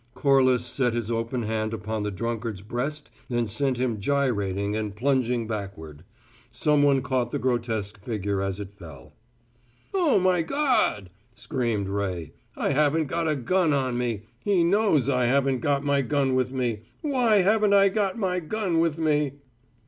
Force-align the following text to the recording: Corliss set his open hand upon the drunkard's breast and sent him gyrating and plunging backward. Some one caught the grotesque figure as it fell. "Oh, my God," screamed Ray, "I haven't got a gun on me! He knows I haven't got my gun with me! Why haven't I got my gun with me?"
Corliss 0.15 0.65
set 0.65 0.95
his 0.95 1.11
open 1.11 1.43
hand 1.43 1.75
upon 1.75 2.01
the 2.01 2.09
drunkard's 2.09 2.63
breast 2.63 3.11
and 3.29 3.47
sent 3.47 3.77
him 3.77 3.99
gyrating 3.99 4.75
and 4.75 4.95
plunging 4.95 5.45
backward. 5.45 6.03
Some 6.51 6.81
one 6.81 7.03
caught 7.03 7.29
the 7.29 7.37
grotesque 7.37 8.03
figure 8.03 8.41
as 8.41 8.59
it 8.59 8.73
fell. 8.79 9.13
"Oh, 9.93 10.17
my 10.17 10.41
God," 10.41 11.11
screamed 11.35 11.87
Ray, 11.87 12.31
"I 12.57 12.71
haven't 12.71 13.05
got 13.09 13.27
a 13.27 13.35
gun 13.35 13.73
on 13.73 13.95
me! 13.95 14.23
He 14.43 14.63
knows 14.63 15.07
I 15.07 15.25
haven't 15.25 15.59
got 15.59 15.85
my 15.85 16.01
gun 16.01 16.33
with 16.33 16.51
me! 16.51 16.81
Why 17.01 17.43
haven't 17.43 17.75
I 17.75 17.89
got 17.89 18.17
my 18.17 18.39
gun 18.39 18.79
with 18.79 18.97
me?" 18.97 19.33